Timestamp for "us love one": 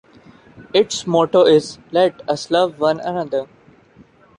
2.27-2.99